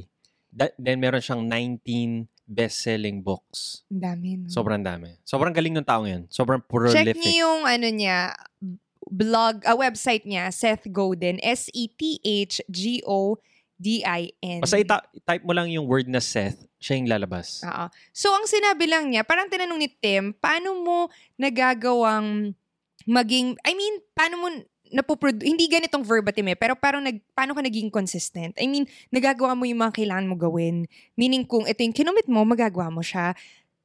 [0.50, 3.86] That, then meron siyang 19 best-selling books.
[3.88, 4.28] Ang dami.
[4.36, 4.46] No?
[4.46, 5.14] Sobrang dami.
[5.22, 6.22] Sobrang galing ng taong yun.
[6.26, 6.66] Sobrang Hmm.
[6.88, 7.16] Check prolific.
[7.16, 8.34] niyo yung ano niya,
[9.04, 11.38] blog, a website niya, Seth Godin,
[13.30, 14.60] S-E-T-H-G-O-D-I-N.
[14.60, 17.62] Basta ita- type mo lang yung word na Seth, siya yung lalabas.
[17.62, 17.86] Oo.
[18.10, 20.98] So, ang sinabi lang niya, parang tinanong ni Tim, paano mo
[21.36, 22.54] nagagawang
[23.06, 24.46] maging, I mean, paano mo
[24.90, 28.58] napoproduce, hindi ganitong verbatim eh, pero parang nag, paano ka naging consistent?
[28.58, 30.90] I mean, nagagawa mo yung mga kailangan mo gawin.
[31.14, 33.32] Meaning kung ito yung kinumit mo, magagawa mo siya.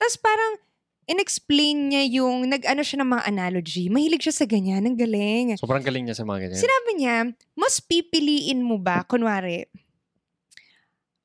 [0.02, 0.58] Tapos parang,
[1.06, 3.86] in-explain niya yung, nag-ano siya ng mga analogy.
[3.94, 5.54] Mahilig siya sa ganyan, ang galing.
[5.62, 6.62] Sobrang galing niya sa mga ganyan.
[6.66, 7.18] Sinabi niya,
[7.54, 9.70] mas pipiliin mo ba, kunwari,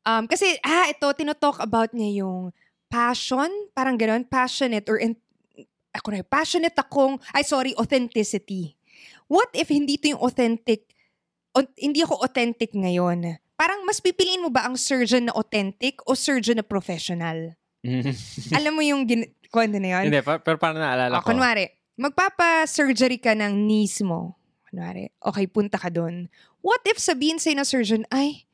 [0.04, 2.52] um, kasi, ah, ito, tinotalk about niya yung
[2.92, 5.16] passion, parang gano'n, passionate or, in,
[5.90, 8.78] ako na, passionate akong, ay sorry, authenticity.
[9.26, 10.90] What if hindi ito yung authentic,
[11.52, 13.38] o- hindi ako authentic ngayon?
[13.54, 17.54] Parang mas pipiliin mo ba ang surgeon na authentic o surgeon na professional?
[18.56, 20.10] Alam mo yung gin- kwento na yun?
[20.10, 21.30] Hindi, pa- pero parang naalala O, ko.
[21.30, 24.38] kunwari, magpapa-surgery ka ng knees mo.
[24.70, 26.30] Kunwari, okay, punta ka doon.
[26.62, 28.46] What if sabihin sa'yo na surgeon, ay,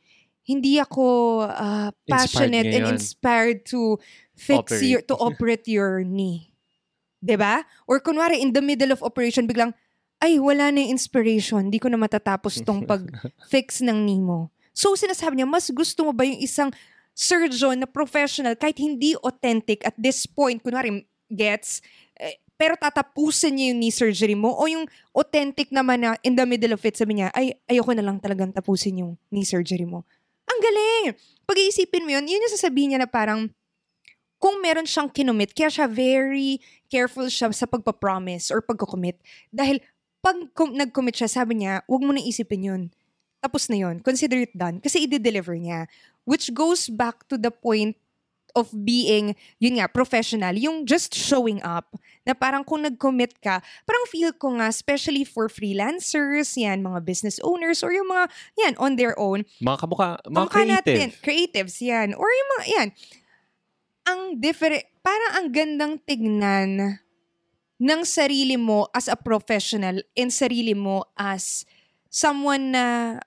[0.47, 1.05] hindi ako
[1.45, 2.97] ah, passionate and ngayon.
[2.97, 3.99] inspired to
[4.33, 4.87] fix Operate.
[4.87, 6.55] your, to operate your knee.
[7.21, 7.65] 'Di ba?
[7.89, 9.73] Or kunwari, in the middle of operation, biglang,
[10.21, 11.69] ay, wala na yung inspiration.
[11.69, 14.49] Hindi ko na matatapos tong pag-fix ng knee mo.
[14.73, 16.69] So, sinasabi niya, mas gusto mo ba yung isang
[17.17, 21.81] surgeon na professional kahit hindi authentic at this point, kunwari, gets,
[22.21, 26.45] eh, pero tatapusin niya yung knee surgery mo o yung authentic naman na in the
[26.45, 30.05] middle of it, sabi niya, ay, ayoko na lang talagang tapusin yung knee surgery mo.
[30.49, 31.05] Ang galing!
[31.45, 33.49] Pag-iisipin mo yun, yun yung sasabihin niya na parang,
[34.37, 39.17] kung meron siyang kinumit, kaya siya very careful siya sa pagpapromise or pagkukumit.
[39.49, 39.81] Dahil
[40.21, 42.83] pag kum- nag-commit siya, sabi niya, huwag mo na isipin yun.
[43.39, 44.01] Tapos na yun.
[44.01, 44.79] Consider it done.
[44.79, 45.87] Kasi i-deliver niya.
[46.27, 47.95] Which goes back to the point
[48.53, 50.57] of being, yun nga, professional.
[50.57, 51.93] Yung just showing up.
[52.25, 57.39] Na parang kung nag-commit ka, parang feel ko nga, especially for freelancers, yan, mga business
[57.45, 58.27] owners, or yung mga,
[58.59, 60.73] yan, on their own, Mga kamuka, mga Kamukha creative.
[60.75, 62.19] natin, creatives yan.
[62.19, 62.89] Or yung mga, yan.
[64.07, 67.03] Ang different, parang ang gandang tignan
[67.77, 71.67] ng sarili mo as a professional and sarili mo as
[72.09, 73.19] someone na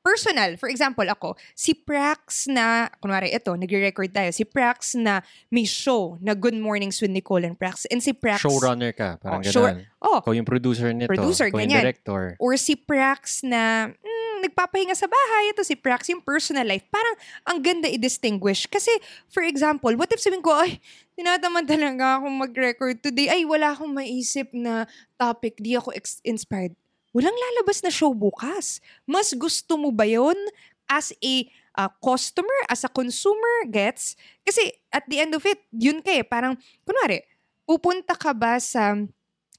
[0.00, 0.56] personal.
[0.56, 6.16] For example, ako, si Prax na, kunwari ito, nagre-record tayo, si Prax na may show
[6.18, 7.84] na Good Mornings with Nicole and Prax.
[7.90, 9.84] And si Prax, Showrunner ka, parang Oh, show- ganun.
[10.00, 11.10] oh, Ikaw yung producer nito.
[11.10, 11.84] Producer, ikaw yung ganyan.
[11.84, 12.38] director.
[12.40, 13.92] or si Prax na
[14.40, 16.88] yung nagpapahinga sa bahay, ito si Prax yung personal life.
[16.88, 17.12] Parang
[17.44, 18.64] ang ganda i-distinguish.
[18.64, 18.88] Kasi,
[19.28, 20.80] for example, what if sabihin ko, ay,
[21.12, 23.28] tinataman talaga akong mag-record today.
[23.28, 24.88] Ay, wala akong maisip na
[25.20, 25.60] topic.
[25.60, 26.72] Di ako ex- inspired.
[27.12, 28.80] Walang lalabas na show bukas.
[29.04, 30.36] Mas gusto mo ba yun
[30.88, 31.44] as a
[31.76, 34.16] uh, customer, as a consumer, gets?
[34.40, 36.24] Kasi at the end of it, yun ka eh.
[36.24, 36.56] Parang,
[36.88, 37.28] kunwari,
[37.68, 38.96] pupunta ka ba sa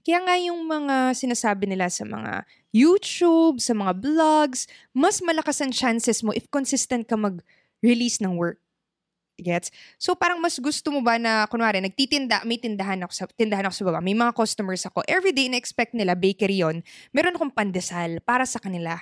[0.02, 5.72] kaya nga yung mga sinasabi nila sa mga YouTube, sa mga vlogs, mas malakas ang
[5.76, 8.58] chances mo if consistent ka mag-release ng work.
[9.42, 9.74] Gets?
[9.98, 13.74] So parang mas gusto mo ba na, kunwari, nagtitinda, may tindahan ako sa, tindahan ako
[13.74, 18.46] sa baba, may mga customers ako, everyday na-expect nila, bakery yon meron akong pandesal para
[18.46, 19.02] sa kanila.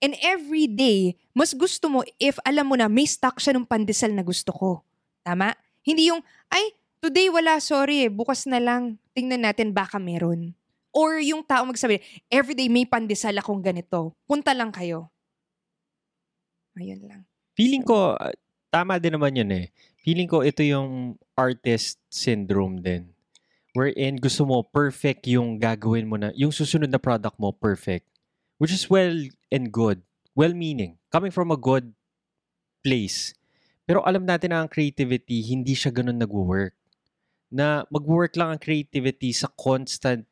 [0.00, 4.14] And every day, mas gusto mo if alam mo na may stock siya ng pandesal
[4.16, 4.70] na gusto ko.
[5.20, 5.52] Tama?
[5.84, 8.12] Hindi yung, ay, Today wala, sorry eh.
[8.12, 9.00] Bukas na lang.
[9.16, 10.52] Tingnan natin baka meron.
[10.92, 14.12] Or yung tao magsabi, everyday may pandesal akong ganito.
[14.28, 15.08] Punta lang kayo.
[16.76, 17.24] Ayun lang.
[17.56, 18.36] Feeling ko, uh,
[18.68, 19.72] tama din naman yun eh.
[20.04, 23.08] Feeling ko ito yung artist syndrome din.
[23.72, 28.04] Wherein gusto mo perfect yung gagawin mo na, yung susunod na product mo perfect.
[28.60, 29.16] Which is well
[29.48, 30.04] and good.
[30.36, 31.00] Well-meaning.
[31.08, 31.96] Coming from a good
[32.84, 33.32] place.
[33.88, 36.76] Pero alam natin na ang creativity, hindi siya ganun nag-work
[37.50, 40.22] na mag-work lang ang creativity sa constant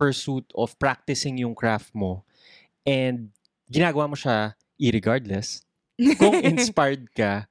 [0.00, 2.24] pursuit of practicing yung craft mo
[2.82, 3.30] and
[3.70, 5.62] ginagawa mo siya irregardless.
[6.18, 7.46] Kung inspired ka,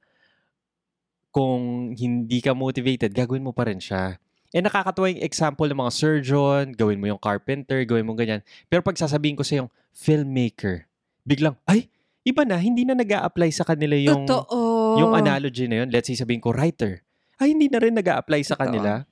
[1.32, 4.20] kung hindi ka motivated, gagawin mo pa rin siya.
[4.52, 8.44] And nakakatuwa yung example ng mga surgeon, gawin mo yung carpenter, gawin mo ganyan.
[8.68, 10.84] Pero pag sasabihin ko sa yung filmmaker,
[11.24, 11.88] biglang, ay,
[12.20, 15.00] iba na, hindi na nag apply sa kanila yung, Totoo.
[15.00, 15.88] yung analogy na yun.
[15.88, 17.00] Let's say sabihin ko, writer.
[17.40, 19.08] Ay, hindi na rin nag apply sa kanila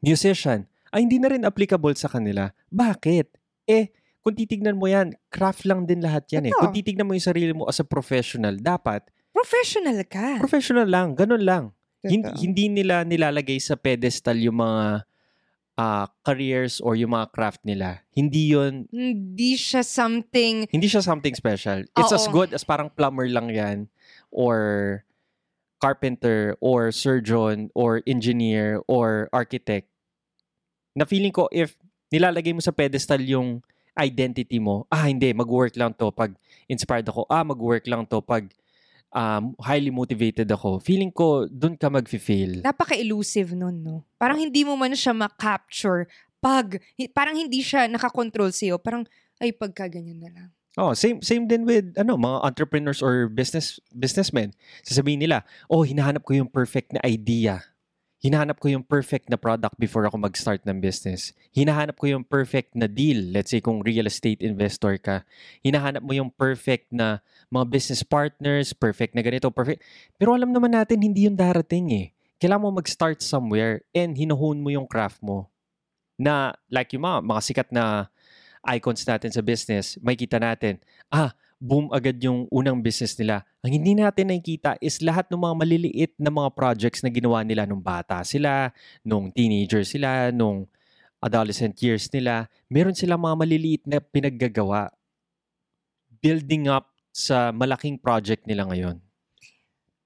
[0.00, 2.50] musician, ay hindi na rin applicable sa kanila.
[2.72, 3.26] Bakit?
[3.68, 3.92] Eh,
[4.24, 6.52] kung titignan mo yan, craft lang din lahat yan eh.
[6.54, 6.58] Ito.
[6.58, 9.06] Kung titignan mo yung sarili mo as a professional, dapat
[9.36, 10.40] Professional ka.
[10.40, 11.64] professional lang, ganun lang.
[12.00, 15.04] Hindi, hindi nila nilalagay sa pedestal yung mga
[15.76, 18.02] uh, careers or yung mga craft nila.
[18.16, 20.66] Hindi yon Hindi siya something...
[20.72, 21.84] hindi siya something special.
[21.94, 22.32] It's as Oo.
[22.32, 23.86] good as parang plumber lang yan
[24.32, 25.05] or
[25.80, 29.88] carpenter or surgeon or engineer or architect.
[30.96, 31.76] Na feeling ko if
[32.08, 33.60] nilalagay mo sa pedestal yung
[33.96, 36.36] identity mo, ah hindi, mag-work lang to pag
[36.68, 37.24] inspired ako.
[37.28, 38.48] Ah, mag-work lang to pag
[39.12, 40.80] um, highly motivated ako.
[40.80, 42.60] Feeling ko doon ka mag-fail.
[42.60, 44.04] Napaka-elusive nun, no?
[44.20, 46.04] Parang hindi mo man siya ma-capture
[46.40, 46.76] pag...
[47.16, 48.76] Parang hindi siya nakakontrol sa'yo.
[48.76, 49.08] Parang,
[49.40, 50.48] ay, pagka ganyan na lang.
[50.76, 54.52] Oh, same same din with ano, mga entrepreneurs or business businessmen.
[54.84, 55.40] Sasabihin nila,
[55.72, 57.64] "Oh, hinahanap ko yung perfect na idea.
[58.20, 61.36] Hinahanap ko yung perfect na product before ako mag-start ng business.
[61.52, 63.20] Hinahanap ko yung perfect na deal.
[63.28, 65.24] Let's say kung real estate investor ka,
[65.60, 67.20] hinahanap mo yung perfect na
[67.52, 69.84] mga business partners, perfect na ganito, perfect.
[70.16, 72.06] Pero alam naman natin hindi yung darating eh.
[72.40, 75.52] Kailangan mo mag-start somewhere and hinuhon mo yung craft mo.
[76.16, 78.08] Na like yung mga, mga sikat na
[78.66, 83.46] icons natin sa business, may kita natin, ah, boom agad yung unang business nila.
[83.64, 87.64] Ang hindi natin nakikita is lahat ng mga maliliit na mga projects na ginawa nila
[87.64, 88.68] nung bata sila,
[89.00, 90.68] nung teenager sila, nung
[91.22, 92.50] adolescent years nila.
[92.68, 94.92] Meron silang mga maliliit na pinaggagawa
[96.20, 99.05] building up sa malaking project nila ngayon.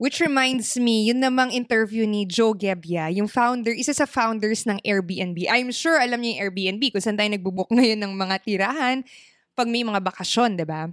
[0.01, 4.81] Which reminds me, yun namang interview ni Joe Gebbia, yung founder, isa sa founders ng
[4.81, 5.45] Airbnb.
[5.45, 9.05] I'm sure alam niya yung Airbnb kung saan tayo nagbubook ngayon ng mga tirahan
[9.53, 10.89] pag may mga bakasyon, di ba?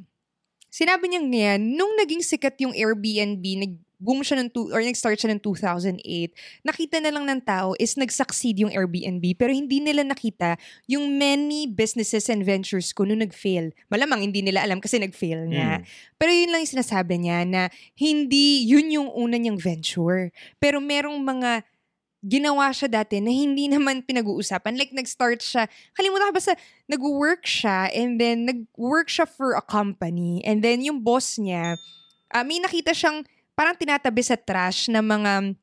[0.68, 3.40] Sinabi niya ngayon, nung naging sikat yung Airbnb,
[3.98, 5.98] nag-boom siya ng, two, or nag-start siya ng 2008,
[6.62, 10.54] nakita na lang ng tao is nag-succeed yung Airbnb, pero hindi nila nakita
[10.86, 13.74] yung many businesses and ventures ko nung nag-fail.
[13.90, 15.82] Malamang hindi nila alam kasi nag-fail nga.
[15.82, 15.84] Mm.
[16.22, 17.62] Pero yun lang yung sinasabi niya na
[17.98, 20.30] hindi yun yung una niyang venture.
[20.62, 21.66] Pero merong mga
[22.22, 24.78] ginawa siya dati na hindi naman pinag-uusapan.
[24.78, 25.66] Like, nag-start siya,
[25.98, 26.54] kalimutan ka basta,
[26.86, 30.46] nag-work siya and then nag-work siya for a company.
[30.46, 31.82] And then yung boss niya,
[32.30, 33.26] ah, may nakita siyang
[33.58, 35.58] parang tinatabi sa trash na mga,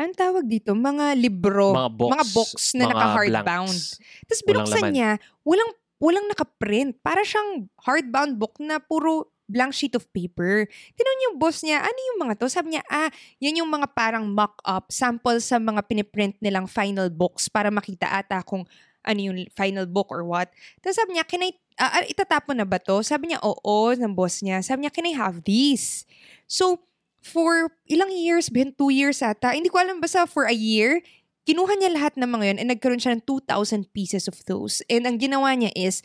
[0.00, 0.72] anong tawag dito?
[0.72, 1.76] Mga libro.
[1.76, 2.08] Mga box.
[2.08, 3.76] Mga box na mga naka-hardbound.
[4.24, 4.92] Tapos Walang binuksan laman.
[4.96, 5.10] niya,
[5.44, 6.96] walang, walang nakaprint.
[7.04, 10.66] Para siyang hardbound book na puro blank sheet of paper.
[10.98, 12.50] Tinanong yung boss niya, ano yung mga to?
[12.50, 17.46] Sabi niya, ah, yan yung mga parang mock-up, sample sa mga piniprint nilang final books
[17.46, 18.66] para makita ata kung
[19.06, 20.50] ano yung final book or what.
[20.82, 23.00] Tapos sabi niya, can I, ah, itatapon na ba to?
[23.04, 24.60] Sabi niya, oo, ng boss niya.
[24.64, 26.08] Sabi niya, can I have these?
[26.48, 26.84] So,
[27.20, 31.02] for ilang years, ben two years ata, hindi ko alam, basta for a year,
[31.46, 34.82] kinuha niya lahat ng mga yun and nagkaroon siya ng 2,000 pieces of those.
[34.90, 36.02] And ang ginawa niya is,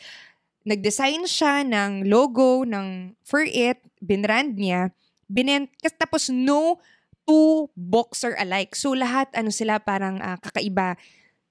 [0.66, 4.94] nag-design siya ng logo ng For It, binrand niya,
[5.26, 6.78] binent, tapos no
[7.26, 8.78] two books are alike.
[8.78, 10.98] So lahat ano sila parang ah, kakaiba.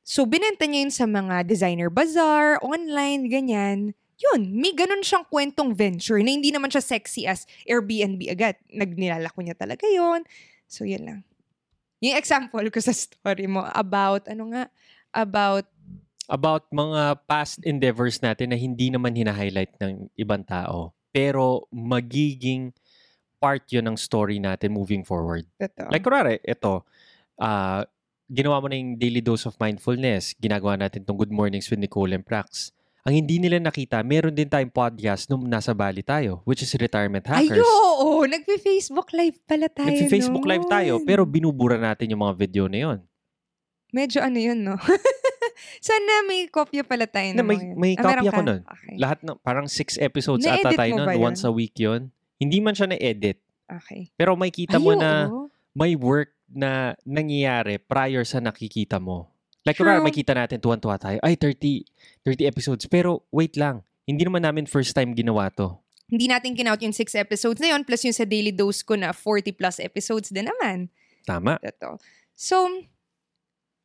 [0.07, 3.95] So binenta niya yun sa mga designer bazaar, online, ganyan.
[4.21, 8.61] Yun, may ganun siyang kwentong venture na hindi naman siya sexy as Airbnb agad.
[8.69, 10.29] Nagnilalako niya talaga yon
[10.69, 11.21] So yun lang.
[12.05, 14.69] Yung example ko sa story mo about, ano nga,
[15.13, 15.65] about
[16.31, 20.95] About mga past endeavors natin na hindi naman hina-highlight ng ibang tao.
[21.11, 22.71] Pero magiging
[23.43, 25.43] part yun ng story natin moving forward.
[25.59, 25.91] ito.
[25.91, 26.87] Like, kunwari, ito,
[27.35, 27.83] ah,
[28.31, 30.39] ginawa mo na yung daily dose of mindfulness.
[30.39, 32.71] Ginagawa natin tong Good Mornings with Nicole and Prax.
[33.01, 37.25] Ang hindi nila nakita, meron din tayong podcast nung nasa Bali tayo, which is Retirement
[37.25, 37.65] Ay, Hackers.
[37.65, 42.77] oo, nagpe-Facebook live pala tayo Nagfi-Facebook live tayo, pero binubura natin yung mga video na
[42.79, 42.99] yun.
[43.91, 44.77] Medyo ano yun, no?
[45.81, 48.45] Sana may kopya pala tayo Na, may, may Ah, ako ka?
[48.45, 48.61] nun.
[48.63, 48.95] Okay.
[49.01, 51.21] Lahat ng, parang six episodes Na-edit ata tayo nun, yun?
[51.25, 52.13] once a week yun.
[52.37, 53.41] Hindi man siya na-edit.
[53.65, 54.13] okay.
[54.13, 55.49] Pero may kita Ay, mo na oo.
[55.73, 59.30] may work na nangyayari prior sa nakikita mo.
[59.63, 59.85] Like, True.
[59.85, 61.85] kunwari, makita natin, tuwan-tuwa tayo, ay, 30,
[62.25, 62.85] 30 episodes.
[62.89, 63.85] Pero, wait lang.
[64.05, 65.77] Hindi naman namin first time ginawa to.
[66.11, 69.13] Hindi natin kinout yung six episodes na yun, plus yung sa daily dose ko na
[69.15, 70.89] 40 plus episodes din naman.
[71.23, 71.61] Tama.
[71.63, 72.01] Ito.
[72.35, 72.67] So,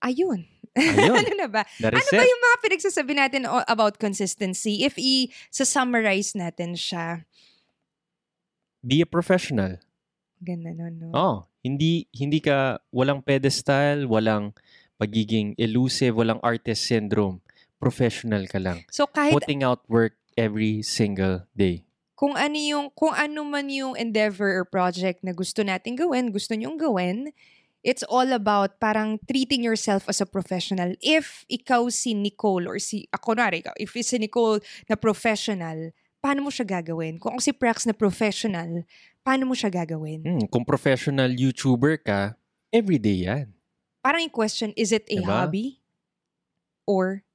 [0.02, 0.48] ayun.
[0.74, 1.16] Ayun.
[1.22, 1.62] ano na ba?
[1.80, 2.28] That Ano ba it.
[2.28, 4.82] yung mga pinagsasabi natin about consistency?
[4.82, 7.28] If i-summarize natin siya,
[8.80, 9.82] Be a professional.
[10.38, 11.10] ganda nun, no?
[11.14, 14.54] Oh, hindi hindi ka walang pedestal, walang
[15.00, 17.42] pagiging elusive, walang artist syndrome.
[17.80, 18.88] Professional ka lang.
[18.90, 21.86] So, kahit Putting out work every single day.
[22.16, 26.56] kung ano yung kung ano man yung endeavor or project na gusto nating gawin, gusto
[26.56, 27.36] nyong gawin,
[27.84, 30.96] it's all about parang treating yourself as a professional.
[31.04, 35.92] If ikaw si Nicole or si ako na ikaw, if si Nicole na professional,
[36.24, 37.22] paano mo siya gagawin?
[37.22, 38.82] Kung si Prax na professional,
[39.22, 40.26] paano mo siya gagawin?
[40.26, 42.34] Hmm, kung professional YouTuber ka,
[42.74, 43.55] everyday yan.
[44.06, 45.26] Parang yung question, is it a Diba?
[45.26, 45.82] hobby
[46.86, 47.26] or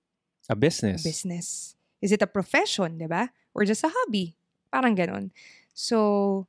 [0.47, 1.03] A business.
[1.03, 1.75] business?
[1.99, 3.31] Is it a profession, di ba?
[3.55, 4.39] Or just a hobby?
[4.71, 5.31] Parang ganon.
[5.75, 6.47] So,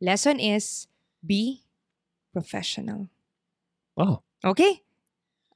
[0.00, 0.88] lesson is,
[1.20, 1.60] be
[2.32, 3.08] professional.
[3.96, 4.80] Oh, Okay?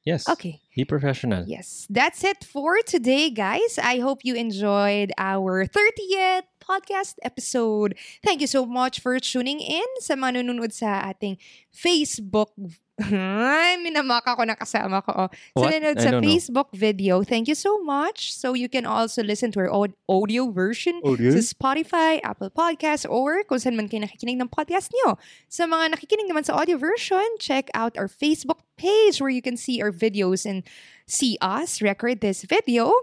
[0.04, 0.28] yes.
[0.28, 0.60] Okay.
[0.76, 1.44] Be professional.
[1.48, 1.86] Yes.
[1.88, 3.80] That's it for today, guys.
[3.80, 7.96] I hope you enjoyed our 30th podcast episode.
[8.24, 11.36] Thank you so much for tuning in sa mga nanonood sa ating
[11.72, 12.52] Facebook.
[12.94, 15.26] Ay, minamaka ko na kasama ko.
[15.26, 15.28] Oh.
[15.58, 15.74] Sa What?
[15.74, 16.30] nanonood I sa don't know.
[16.30, 18.30] Facebook video, thank you so much.
[18.30, 19.70] So you can also listen to our
[20.06, 25.18] audio version sa Spotify, Apple Podcasts, or kung saan man kayo nakikinig ng podcast nyo.
[25.50, 29.58] Sa mga nakikinig naman sa audio version, check out our Facebook page where you can
[29.58, 30.62] see our videos and
[31.10, 32.94] see us record this video.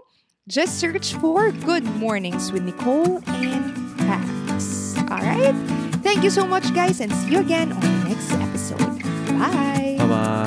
[0.48, 3.76] Just search for Good Mornings with Nicole and
[4.08, 4.96] Pax.
[5.12, 5.54] Alright?
[6.00, 9.01] Thank you so much, guys, and see you again on the next episode.
[9.38, 9.96] 拜。
[9.98, 10.41] 拜